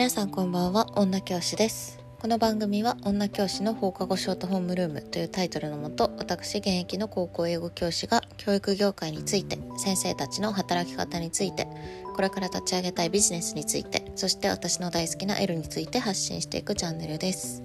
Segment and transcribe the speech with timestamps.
[0.00, 1.98] 皆さんこんばんは女教師です。
[2.18, 11.68] この番組は女教師の放課後ショートホームルームというタイトルのもと私現役の高校英語教師が教育業界について先生たちの働き方について
[12.16, 17.62] これから立ち上げたいビジネスについてそして私の大好きな L について発信していくチャンネルです。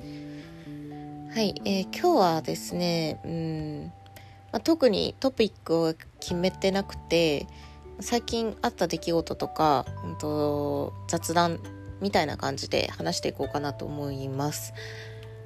[1.33, 3.93] はい、えー、今日はですねうん
[4.51, 7.47] まあ、特にトピックを決めてなくて
[8.01, 11.61] 最近あった出来事とか、うんと、雑談
[12.05, 14.75] みたいな感じで話していこうかなと思います。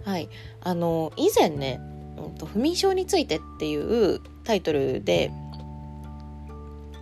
[0.04, 0.28] はい、
[0.60, 1.80] あの以前ね、
[2.18, 5.32] うんと、不眠症についてっていうタイトルで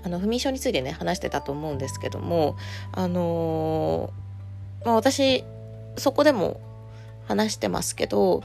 [0.04, 2.56] あの不眠症についてね話してたと思うんですけども
[2.92, 4.14] あの
[4.86, 5.44] まあ、私
[5.98, 6.62] そこでも
[7.28, 8.44] 話してますけど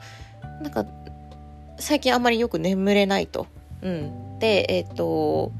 [0.62, 0.86] なんか
[1.78, 3.46] 最近あんまりよく眠れないと。
[3.82, 5.52] うん、でえっ、ー、と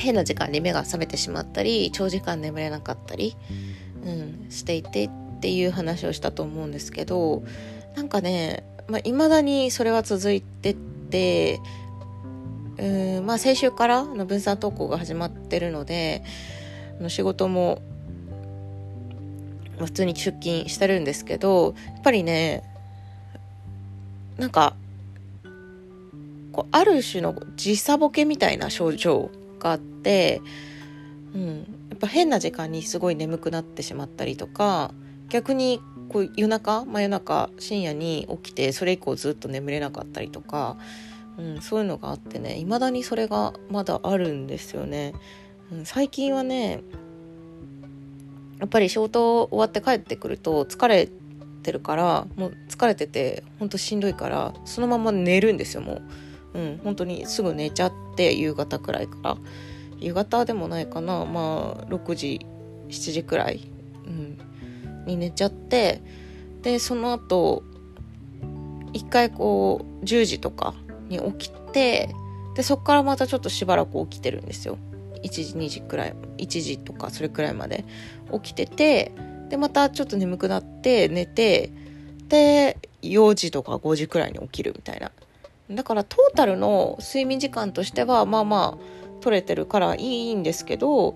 [0.00, 3.36] 変な時間に目が覚めてしまったり長時間眠れなかったり、
[4.04, 7.42] うん、していてっていう話をしたと思うんですけど
[7.94, 10.74] なんかねいまあ、未だにそれは続いて
[11.10, 11.60] て
[12.78, 16.24] うんまあ先週からの分散登校が始まってるので
[17.08, 17.80] 仕事も
[19.78, 22.64] 普通に出勤してるんですけどやっぱりね
[24.38, 24.74] なんか
[26.52, 29.30] こうある種の時差ボケみたいな症状
[29.60, 30.42] があって、
[31.32, 31.58] うん、
[31.90, 34.92] やっぱ変な時間にすごい眠くなってしまったりとか
[35.28, 40.76] 逆にこう夜中真夜中深夜に起きてそれ以降ずっと眠れなかったりとか、
[41.38, 45.14] うん、そういうのがあってね未だにそれがまだあるんですよね。
[45.72, 46.82] うん、最近はね
[48.58, 51.08] やっぱり仕事終わって帰ってくると疲れ
[51.62, 56.02] てるからもう疲れててほんとしんどいからそのまま寝るんですよもう。
[56.54, 59.36] うん、本当にすぐ寝ちゃって夕方くらいから。
[60.00, 61.24] 夕方でもないかな。
[61.26, 62.46] まあ6時
[62.88, 63.60] 7時くらい、
[64.06, 64.38] うん、
[65.06, 66.00] に寝ちゃって。
[66.62, 67.62] でその後
[68.92, 70.74] 一回こう10時とか
[71.08, 72.14] に起きて
[72.54, 74.76] でそっからまたちょっとしばらく起きてるんですよ。
[75.22, 77.84] 1時2時くらい1時とかそれくらいまで
[78.32, 79.12] 起きてて
[79.48, 81.70] でまたちょっと眠くなって寝て
[82.28, 85.12] で4時とか5時くらいに起きるみたいな。
[85.70, 91.14] だからトータルの睡眠時間としてはまあまあ取れてるからいいんですけど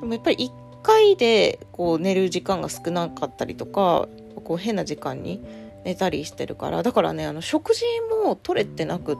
[0.00, 4.08] でもやっぱり1回でこう寝る時間が少なかったりとか
[4.44, 5.42] こう変な時間に
[5.84, 7.84] 寝たりしてるからだからねあの食事
[8.24, 9.16] も取れてなくっ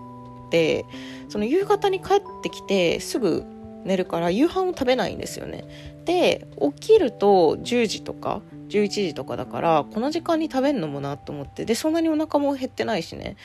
[0.50, 0.84] て
[1.28, 3.45] その夕方に帰ってきてすぐ
[3.84, 5.65] 寝るから夕飯を食べないんですよね。
[6.05, 6.47] で
[6.78, 13.37] 起きると10時とか11時とかだからこの時間に食べるのもなと思ってでそんなにお腹も減ってないしね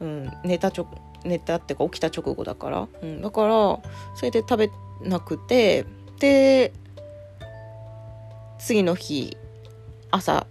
[0.00, 0.86] うん、寝たちょ
[1.24, 3.80] 寝たってか起きた直後だから、うん、だから
[4.14, 4.70] それで食べ
[5.02, 5.84] なくて
[6.18, 6.72] で
[8.58, 9.36] 次の日
[10.10, 10.46] 朝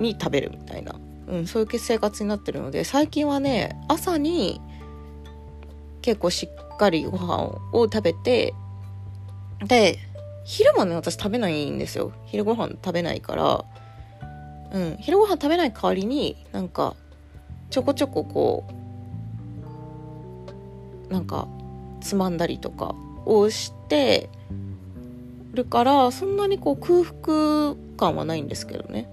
[0.00, 0.94] に食べるみたいな、
[1.28, 4.60] うん、そういう生活になってるので最近はね朝に
[6.02, 8.54] 結構しっかりご飯を食べて
[9.66, 9.98] で
[10.44, 12.12] 昼もね私食べないんですよ。
[12.26, 13.64] 昼ご飯食べないから。
[14.72, 16.96] うん昼ご飯食べない代わりになんか
[17.74, 18.62] ちょこちょここ
[21.10, 21.48] うなんか
[22.00, 22.94] つまんだりとか
[23.26, 24.30] をして
[25.54, 29.10] るからそんなにこう空腹感はないんですけどね。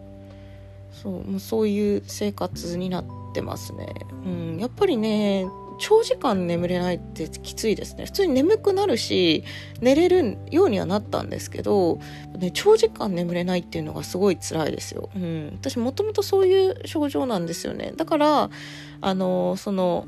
[0.94, 3.88] そうもうそういう生活になってますね、
[4.26, 5.48] うん、やっぱりね
[5.82, 8.06] 長時間眠れないってきついですね。
[8.06, 9.44] 普通に眠くなるし
[9.82, 12.00] 寝れるようにはなったんですけど、
[12.38, 17.94] ね、長時間眠れないっていうのがすごい辛いですよ、うん、私もともとそういう症状なんですよね。
[17.98, 18.50] だから
[19.02, 20.06] あのその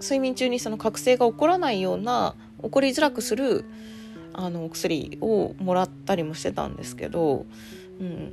[0.00, 3.66] 睡眠中にその覚醒が起こらないような起こりづらくする
[4.32, 7.44] あのお薬をもらったりもしてたんですけど、
[8.00, 8.32] うん、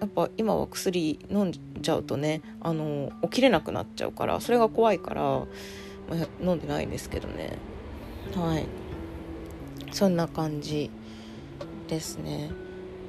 [0.00, 5.42] やっぱ今は薬飲んじゃうとねあの起きれなくなっちゃうからそれが怖いから、
[6.08, 7.58] まあ、飲んでないんですけどね。
[8.34, 8.66] はい。
[9.92, 10.90] そんな感じ
[11.88, 12.50] ですね。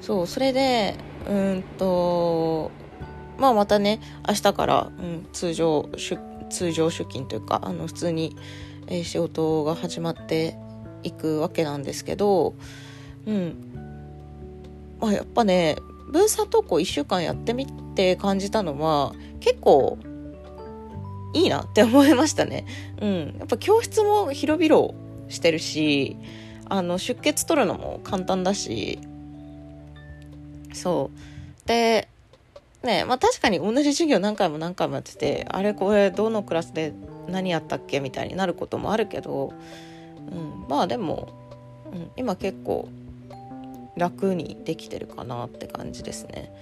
[0.00, 0.96] そうそれで
[1.26, 2.70] うんと
[3.38, 5.88] まあまたね明日から、うん、通常
[6.50, 8.36] 通常出勤というかあの普通に、
[8.86, 10.58] えー、仕事が始まって
[11.02, 12.54] いくわけなんですけど
[13.26, 13.56] うん。
[15.00, 15.76] まあやっぱね
[16.10, 19.98] 分散登校1週間やってみて感じたのは結構
[21.34, 22.64] いいなって思いましたね。
[23.00, 23.36] うん。
[23.38, 24.94] やっぱ教室も広々
[25.28, 26.16] してるし、
[26.68, 28.98] あの、出血取るのも簡単だし、
[30.72, 31.68] そう。
[31.68, 32.08] で、
[32.82, 36.92] ね、まあ確かに同じ授業何回も何回もやってて、あれこれどのクラスで
[37.28, 39.52] 何やったっけみたいになることもあるけど、
[40.30, 41.28] うん、まあでも、
[41.92, 42.88] うん、今結構
[43.96, 46.52] 楽にできてるかなって感じですね。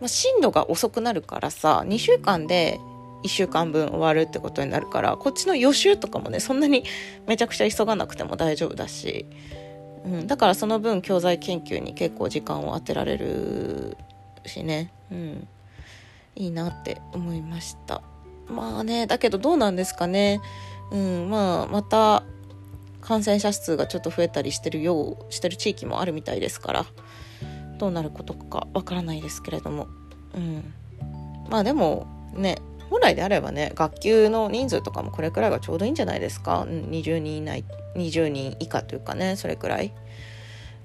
[0.00, 2.80] まあ、進度が遅くなるからさ2週間で
[3.22, 6.84] 1週間分終わるってことになるからこっちの予習とかもねそんなに
[7.26, 9.26] めちゃくちゃ急がなくても大丈夫だし、
[10.04, 13.96] うん、だからその分教材研究に結構時間を当てられる
[14.46, 15.48] しね、うん、
[16.34, 18.02] いいなって思いました。
[18.48, 20.40] まあねだけどどうなんですかね、
[20.90, 22.24] うん、まあまた
[23.00, 26.86] 感染者数がちょっと増えたりしてるようしてる地域もあるみたいですから
[27.78, 29.88] どうなることかわからないですけれども、
[30.34, 30.72] うん、
[31.48, 32.58] まあでもね
[32.92, 37.64] 本来であればね学級の人数とかもこれくらいがちょうどいいんじゃないですか、うん、20人以内
[37.96, 39.94] 20人以下というかねそれくらい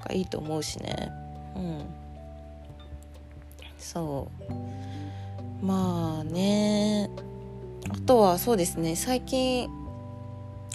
[0.06, 1.12] がいいと思うしね。
[1.58, 1.86] うん。
[3.78, 4.32] そ
[5.62, 5.66] う。
[5.66, 7.10] まあね。
[7.90, 9.70] あとはそうですね最近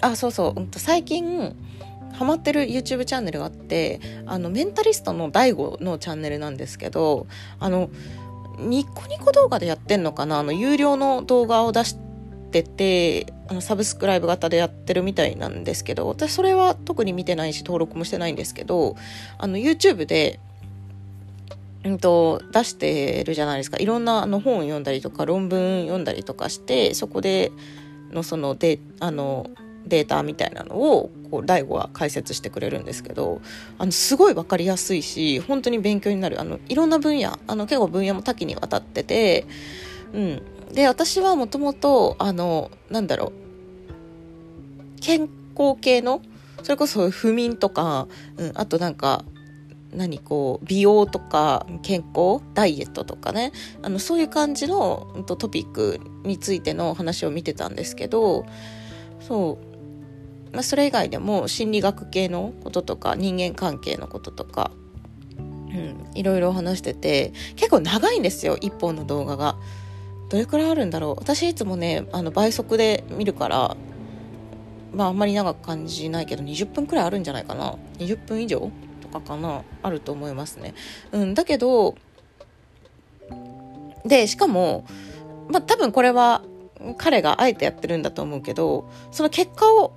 [0.01, 1.55] あそうそう、うん、と最近
[2.13, 7.27] ハマってる YouTube チャンネルがあってあのメンタリストの DAIGO のチャンネルなんですけど
[7.59, 7.89] あの
[8.59, 10.39] ニコニコ動画でやってんのかな？
[10.39, 11.97] あの有料の動画を出し
[12.51, 18.95] ててあのサブスクライブ型でやってるみたいなんですけど私それは特に見てないし登録もしてないんですけど
[19.37, 20.39] あの YouTube で
[21.85, 23.75] うんと、出してるじゃないですか。
[23.75, 27.51] いろんなあの本を読んだりとか論文読んだりとかしてそこで
[28.11, 29.49] のそのであの
[29.85, 33.41] データみたいなのをこう DAIGO は解説してくれるんですけど
[33.77, 39.45] あのすごい分かりやすいし本当に勉強になるあのいろんな分野あの結構分野も多岐にわたってて、
[40.13, 40.41] うん、
[40.73, 46.21] で私はもともとあのなんだろう健康系の
[46.61, 48.07] それこそ不眠とか、
[48.37, 49.25] うん、あとなんか
[49.91, 53.51] 何こう美容とか健康ダイエットとかね
[53.81, 58.45] あのそういう感じのトピックについての話を見てたんですけど
[59.19, 59.72] そう。
[60.53, 64.71] まあ、それ以外でも心理学系のこととか人間関係のこととか、
[65.37, 69.57] うん、いろいろ話してて結構長いんですよ一本の動画が。
[70.29, 73.77] どれくらいあるんだろう私いつもねあの倍速で見るから
[74.91, 78.71] まああんまり長く感じないけど20分くらいあるんじゃないかな20分以上
[79.01, 80.73] とかかなあると思いますね。
[81.11, 81.95] うん、だけど
[84.05, 84.87] でしかも
[85.49, 86.41] まあ多分これは
[86.97, 89.93] 彼があえてやってるんだと思うけどその結果を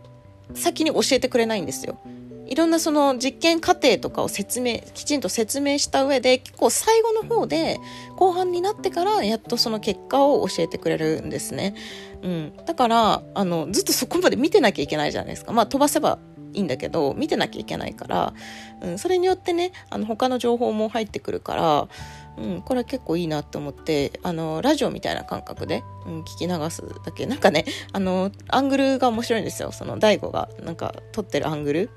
[0.54, 1.98] 先に教えてくれないんですよ。
[2.46, 7.78] いろんなその実験過程とかを説明、きちんと説明した上で、結構最後の方で、
[8.16, 11.74] 後半になってからやっとその結果を教えてくれるんですね。
[12.22, 12.52] うん。
[12.64, 15.52] だから、あの、ずっとそこまで見てなきゃいけないじゃないですか。
[15.52, 16.18] まあ飛ばせば
[16.52, 18.32] いいんだけど、見てなきゃいけないから、
[18.80, 21.88] うん、それによってね、あの、他の情報も入ってくるから、
[22.38, 27.26] うん、これ結構いいなって思ってあのラジオみたいな感覚で、うん、聞き流すだけ。
[27.26, 29.72] なんかねあのアングルが面白いんですよ。
[29.72, 31.90] その大悟がなんか撮ってるアングル、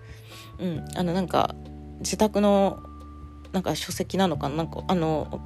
[0.60, 1.56] うん、あのなんか
[2.00, 2.80] 自宅の
[3.52, 5.42] なんか書籍なのかなんかあの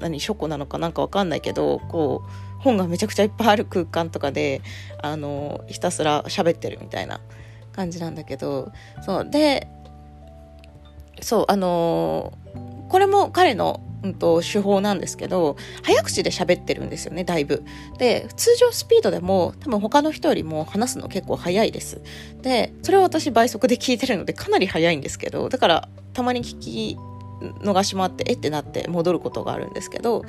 [0.00, 4.60] 何書庫なのかなんかわかんないけどこう本がめちゃくちゃいっぱいある空間とかで
[5.02, 7.20] あのひたすら喋ってるみたいな
[7.72, 8.72] 感じなんだけど。
[9.02, 9.30] そう。
[9.30, 9.68] で
[11.20, 12.32] そうあの
[12.88, 17.64] これも彼のうんと、手法なんですけど、早口で喋ってるんですよね、だいぶ。
[17.98, 22.00] で、通常スピードでも多分他の人よりも話すの結構早いです。
[22.42, 26.98] で、それを私倍速で聞いてるのでかなり早いんですけど、だからたまに聞き
[27.62, 30.24] 逃しもあって、えってなって戻ることがあるんですけど、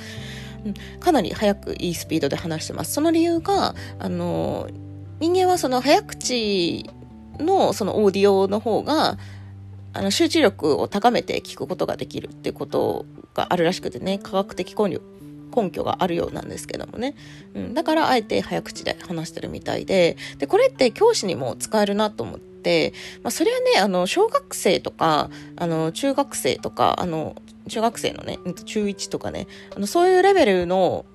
[1.00, 2.94] かなり早くいいスピードで話してます。
[2.94, 4.68] その理由が、あの、
[5.20, 6.90] 人間はその早口
[7.40, 9.18] のそのオーディオの方が
[9.98, 15.02] あの集中力を高めて聞くことができるっていうことがあるらしくてね科学的根拠
[15.56, 17.16] 根拠があるようなんですけどもね、
[17.56, 27.36] うん、だからあえて早口で話してるみたいででこれって教師にも使えるなと思って、まあ、それはねあの小学生とかあの中学生とかあの
[27.68, 31.06] 中学生のね中1とかねあのそういうレベルの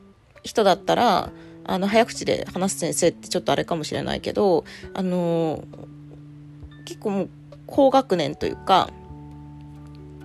[0.43, 1.31] 人だったら
[1.65, 5.63] あの早口で話す先生ってちょっとあれかもしれないけどあの
[6.85, 7.31] 結構もう
[7.67, 8.91] 高学年というか、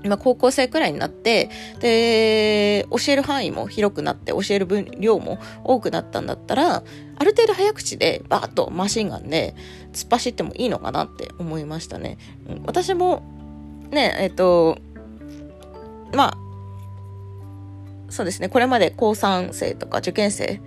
[0.04, 6.84] まあ、高校生くらいになって、で、教える範囲も広くなって、教える分量も多くなったんだったら、
[7.20, 9.56] ある程度早口でバーッとマシンガンで
[9.94, 12.18] 突っ走ってもいいのかなって思いましたね。
[12.66, 13.24] 私も、
[13.92, 14.78] ね、えっ、ー、と、
[16.14, 16.38] まあ、
[18.10, 20.62] そうですね、これまで高3生とか受験生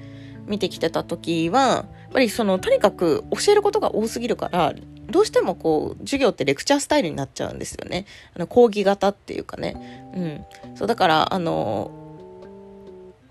[0.47, 4.75] 見てきてた時は、やっぱりその、とにかく教えることが多すぎるから、
[5.11, 8.07] どうしてもこう、授業ってレクチャースタイルになっちゃうんですよね。
[8.35, 10.11] あの、講義型っていうかね。
[10.15, 10.77] うん。
[10.77, 11.91] そう、だから、あの、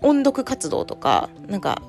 [0.00, 1.82] 音読活動とか、なんか、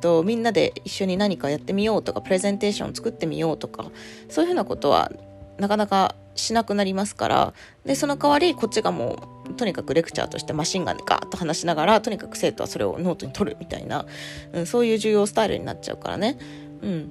[0.00, 3.86] とみんなで一緒に何かやってみようとかプレゼンテーション作ってみようとか
[4.28, 5.12] そういうふうなことは
[5.58, 14.06] なかなかしなくなりますからでその代わりこっちがもうとにかくレクチャーとしてマシンガンでガーッと話しながらとにかく生徒はそれをノートに取るみたいな、
[14.52, 16.38] うん、そういう授業スタイルになっちゃうからね。
[16.82, 17.08] うん、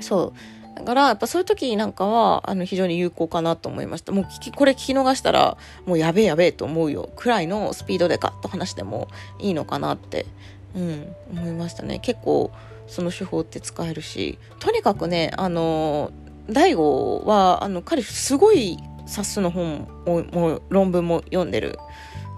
[0.00, 4.12] そうだからやっぱそういう時なんかはあの非常に有効かなと思いました。
[4.12, 7.10] もう聞きこれ聞き逃したらもうやべえやべえと思うよ。
[7.16, 10.26] くらいのスピードでガッと話してもいいのかなって、
[10.74, 11.98] うん、思いましたね。
[11.98, 12.50] 結構
[12.86, 14.38] その手法って使えるし。
[14.58, 16.10] とにかくねあの
[16.50, 21.78] 大悟はあの彼すごい冊数の本をも論文も読んでる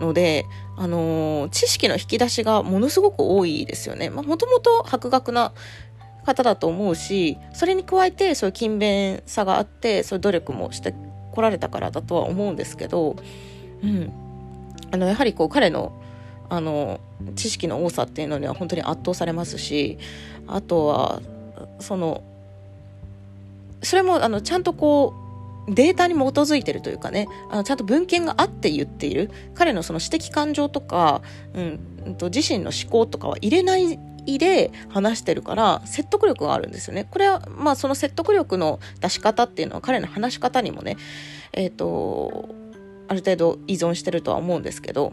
[0.01, 0.45] ので、
[0.77, 4.11] あのー、知識の引き出しがものすごく多いですよね。
[4.11, 5.53] もともと博学な
[6.25, 10.95] 方だと思うし、それに加えてそういう勤勉さがあって、そういう努力もして
[11.33, 13.17] こられたからだとは思うんですけど、
[13.83, 14.13] うん。
[14.91, 15.93] あの、やはりこう彼の、
[16.49, 17.01] あの、
[17.37, 19.99] 知識の多さっていうのには本当に圧倒されますし、
[20.47, 21.23] あとは、
[21.81, 22.23] その、
[23.85, 25.15] それもあのちゃんとこ
[25.69, 31.23] うデータに基づいてるというかねあのちゃんと文献があって言っている彼のその私的感情とか、
[31.55, 37.07] うん、自身の思考とかは入れないで話してるから説得力があるんですよね。
[37.11, 40.97] これはまあその説得力の出し方っていうのは彼の話し方にもね
[41.53, 42.49] えっ、ー、と
[43.09, 45.13] ある程度依存してるとは思うんですけど、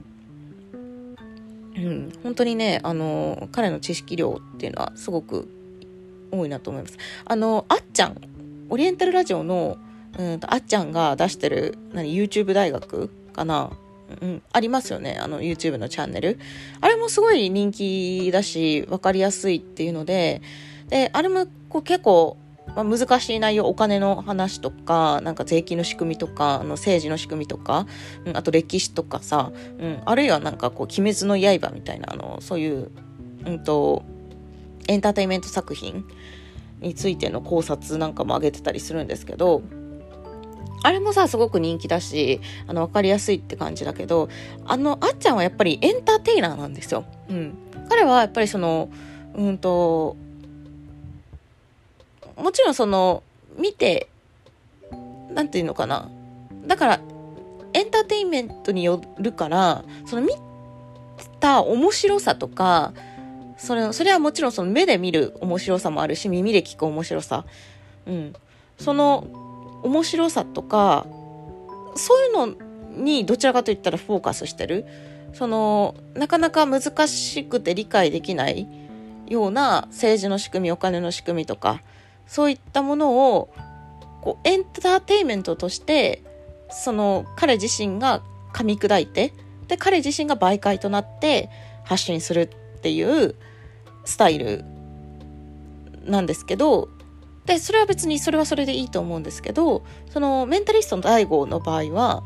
[1.75, 5.49] うん、本当にねあの彼の知識量っていうのはすごく
[6.31, 6.97] 多いなと思います。
[7.25, 8.15] あのあっちゃん
[8.71, 9.77] オリエンタルラジオの、
[10.17, 13.69] うんと、あっちゃんが出してる、何、YouTube 大学かな
[14.21, 15.17] うん、ありますよね。
[15.21, 16.39] あの、YouTube のチャンネル。
[16.79, 20.41] あれもすごい人気だし、わかりやすいっていうので、
[20.89, 22.37] で、あれもこう結構、
[22.75, 27.87] まあ、難しい内容、お金の話とか、なんか税金の仕組みとか、あの政治の仕組みとか、
[28.25, 32.91] うん、あと歴史とかさ、うん、あるいはなんかこう、鬼滅の刃みたいな、あの、そういう、
[33.45, 34.03] うんと、
[34.87, 36.05] エンターテインメント作品
[36.79, 39.61] についての考察なんかも上げてたりするんですけど、
[40.83, 44.29] あれもさ、すごく人気だし、あの、わかりやすいって感じだけど、
[44.65, 47.05] あの、あっちゃんはやっぱりエンターテイナーなんですよ。
[47.29, 47.53] うん。
[47.89, 48.89] 彼はやっぱりその、
[49.35, 50.15] うんと、
[52.35, 53.21] もちろんその、
[53.57, 54.07] 見て、
[55.33, 56.09] なんていうのかな。
[56.65, 56.99] だから、
[57.73, 60.33] エンターテインメントによるから、その見
[61.39, 62.93] た面白さとか、
[63.57, 67.45] それ、それはもちろんその目で見る面白さもあるし、耳で聞く面白さ。
[68.07, 68.33] うん。
[68.79, 69.50] その
[69.83, 71.05] 面白さとか、
[71.95, 72.55] そういうの
[73.03, 74.85] にどちらかといったらフォーカスしてる。
[75.33, 78.67] その、なかなか難しくて理解できない
[79.27, 81.81] ような政治の仕組み、お金の仕組みとか、
[82.27, 83.53] そういったものを、
[84.21, 86.23] こう、エンターテインメントとして、
[86.69, 88.21] その、彼自身が
[88.53, 89.33] 噛み砕いて、
[89.67, 91.49] で、彼自身が媒介となって
[91.85, 93.35] 発信するっていう
[94.05, 94.65] スタイル
[96.05, 96.89] なんですけど
[97.53, 102.23] でそれは別にそれはそれでいいと思うんですけどそのメンタリストの DAIGO の場合は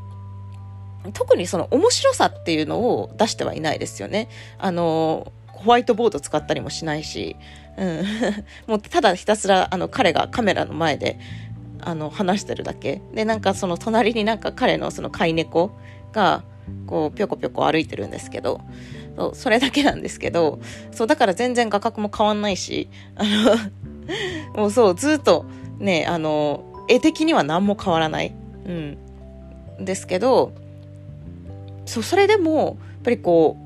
[1.14, 4.28] 特にその面白さっていうのを出してはいないですよね。
[4.58, 7.36] あのホワイトボード使ったりもしないし、
[7.78, 8.04] うん、
[8.68, 11.20] もうただひたすらあの彼がカメラの前で
[11.82, 15.72] あの話してるだけでなんかその隣になんか彼のその飼い猫
[16.12, 16.44] が
[16.88, 18.62] こうぴょこぴょこ歩いてるんですけど
[19.16, 20.60] そうそれだけなんですけど
[20.92, 23.58] そうだから全然画角も変わんないしあの
[24.56, 25.46] もうそうずっと
[25.80, 28.34] ねあの絵的には何も変わらない、
[28.66, 28.98] うん、
[29.80, 30.54] ですけど
[31.86, 33.58] そうそれでもやっぱりこ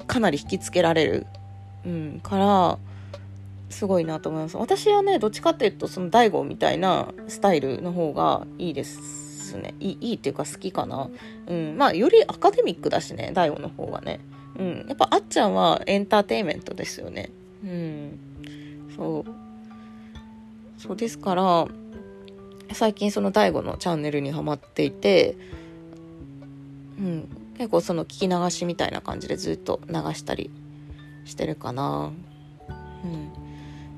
[0.00, 1.26] うかなり引きつけられる、
[1.84, 2.78] うん、から
[3.68, 4.56] すごいなと思います。
[4.56, 9.74] 私はねどっちかっていうとその大悟みたいなスタイルの方がいいですね。
[9.80, 11.08] いいいいっていうか好きかな。
[11.46, 11.76] うん。
[11.76, 14.20] まあよりアカデミックだしね大悟の方がね。
[14.58, 17.30] うん、やっぱあっちゃんはエンターテインメントですよね。
[17.62, 18.18] うん、
[18.96, 19.46] そう。
[20.78, 21.66] そうですから
[22.72, 25.36] 最近その DAIGO のチャンネルにはまっていて、
[26.98, 30.50] うん、結構その聞き流しみたいな感じでずっと流したり
[31.24, 32.12] してるかな。
[33.04, 33.45] うん。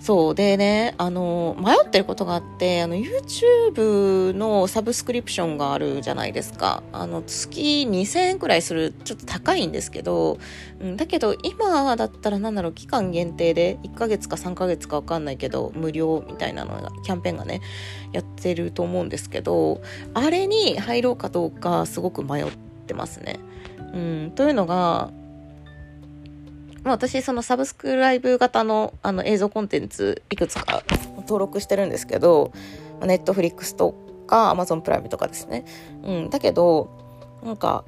[0.00, 6.84] そうでね、あの、迷ってることがあって、あの、YouTube のサブスクリプションがあるじゃないですか。
[6.92, 10.38] あの、月2000円くらいする、ちょっと高いんですけど、
[10.80, 17.60] うん、だけど、今だったらなんだろう、期間限定で、1ヶ月か3ヶ月かわかんないけど、無料みたいなのが、キャンペーンがね、
[18.12, 19.80] やってると思うんですけど、
[20.14, 22.46] あれに入ろうかどうか、すごく迷っ
[22.86, 23.40] てますね。
[23.92, 25.10] うん、というのが、
[26.84, 30.82] まあ、私そのサブスクライブ型のあの映像コンテンツいくつか
[31.18, 32.52] 登録してるんですけど
[33.02, 33.92] ネットフリックスと
[34.26, 35.64] かアマゾンプライムとかですね、
[36.02, 36.90] うん、だけど
[37.44, 37.84] なんか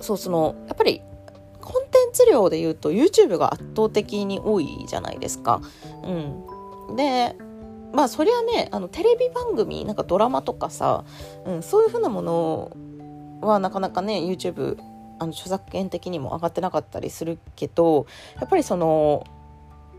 [0.00, 1.00] そうそのやっぱり
[1.60, 5.62] コンテンツ量で言うと YouTube が圧倒的に多いじゃないですか。
[6.02, 7.34] うん、で
[7.94, 11.04] まあそれはねあのテレビ番組なんかドラマとかさ、
[11.46, 12.76] うん、そういうふうなもの
[13.40, 14.76] はなかなかね YouTube
[15.18, 18.06] あの著作権的にも上がってなかったりするけど
[18.36, 19.26] やっぱりその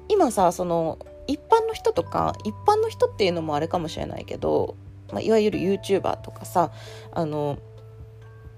[0.10, 4.76] 今さその一般の人とか一般の人っていうのもあれかもしれないけど、
[5.12, 6.72] まあ、いわゆる YouTuber とかさ
[7.14, 7.58] あの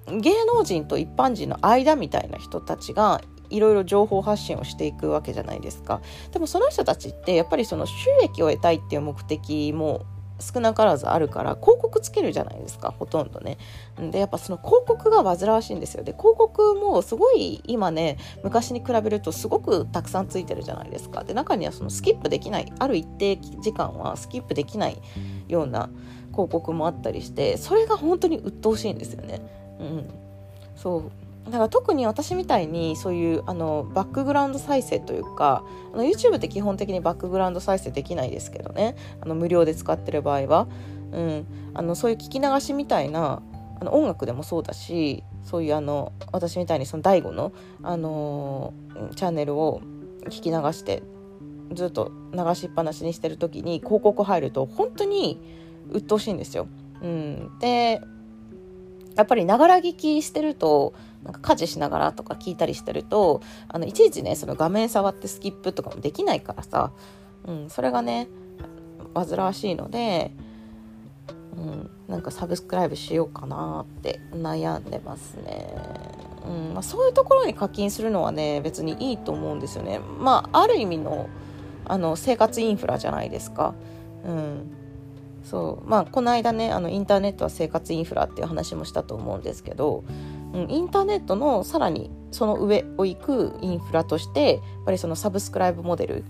[0.07, 6.01] 芸能人と一般人の間みたいな人たちがいろいろ情報発信をしていくわけじゃないですか。
[6.31, 10.05] でもその人たちってやっぱりその収益を得たいっていう目的も
[10.39, 13.57] 少なからずあるから広告つけるじゃないですかほとんどね。
[14.11, 16.03] でやっぱその広告が煩わしいんですよ。
[16.03, 21.23] で広告もすごい今ね昔に比べるとすごくたくさんついてるじゃないですか。
[21.23, 25.01] で中にはそのスキップできないある一定時間はスキップできない
[25.47, 25.89] ような
[26.31, 29.41] 広告もあったりしてそれが本当に鬱陶しいんですよね。
[29.79, 30.09] うん。
[30.75, 31.11] そう。
[31.47, 35.63] だから特に私みたいにそういうあのバックグラウンド再生というか
[35.93, 38.95] あの YouTube って基本的にバックグラウンド再生できないですけどね。
[39.21, 40.67] あの無料で使ってる場合は、
[41.11, 43.41] うん、あのそういう聞き流しみたいな
[43.79, 49.81] あの音楽でもそうだしそういうあの私みたいにその DAIGO の、あのー、チャンネルを
[50.25, 51.03] 聞き流して
[51.73, 55.39] ずっと流しっぱなしにしてる時に広告入ると本当に
[55.91, 56.67] 鬱陶しいんですよ。
[57.01, 58.01] うん、で
[59.15, 60.93] やっぱりながら聞きしてると
[61.27, 66.91] なんか家事しながらとか聞いたりしてるとあのいちいちねその画面触ってスキップとかもできないからさ、
[67.45, 68.29] うん、それがね
[69.13, 70.31] 煩わしいので、
[71.57, 75.75] うん、なんかサブスクライブしようかなって悩んでますね。
[76.45, 79.99] うんまあ、そういうところに課金するのはね別にいいと思うんですよね。
[79.99, 81.27] まあある意味の
[81.85, 83.73] あの生活インフラじゃないですか。
[84.23, 84.71] うん、
[85.43, 90.05] そうまあこの間ねあのインターネットは生活インフラっていう話もしたと思うんですけど、
[90.53, 96.23] インターネットのさらにその上を行くインフラとしてやっぱりそのサブスクライブモデル、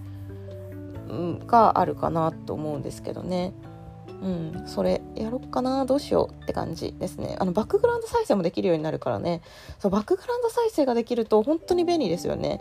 [1.47, 3.53] があるかなと思うんですけどね。
[4.21, 7.35] うん、それやろっかなどうしようって感じですね。
[7.39, 9.41] あのバックグラウンド再生もできるようになるからね。
[9.79, 12.59] そうバックグラウンド再生ができると本当に便利ですよね。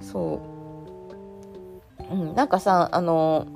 [0.00, 0.40] そ
[2.10, 3.46] う、うん、なんかさあの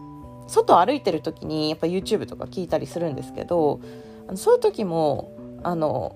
[0.46, 3.80] 外歩いてる時にやっぱ YouTube とか聞いたりするんですけど
[4.28, 6.14] あのそういう時もあの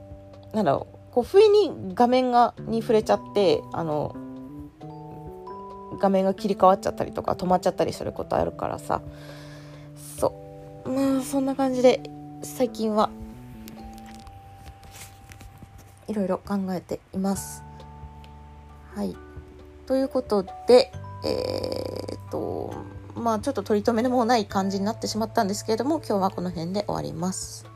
[0.53, 4.15] なんだろうこう不意に画面がに触れちゃってあの
[5.99, 9.01] 画面が切り替わっちゃったりとか止まっちゃったりすることあるからさ
[10.21, 12.03] そうまあそんな感じで
[12.43, 13.09] 最近は
[16.07, 17.65] いろいろ考えています。
[18.95, 19.17] はい
[19.87, 20.93] ということで
[21.25, 22.75] えー、っと
[23.15, 27.76] まあちょっと取り留めのもない感じになってしまったんですけれども今日はこの辺で終わります。